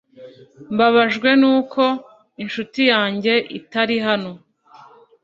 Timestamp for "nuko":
1.41-1.83